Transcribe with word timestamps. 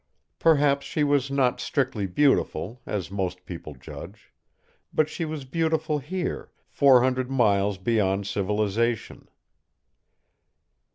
Perhaps 0.39 0.87
she 0.87 1.03
was 1.03 1.29
not 1.29 1.59
strictly 1.59 2.07
beautiful, 2.07 2.81
as 2.87 3.11
most 3.11 3.45
people 3.45 3.75
judge; 3.75 4.33
but 4.91 5.07
she 5.09 5.25
was 5.25 5.45
beautiful 5.45 5.99
here, 5.99 6.49
four 6.67 7.03
hundred 7.03 7.29
miles 7.29 7.77
beyond 7.77 8.25
civilization. 8.25 9.27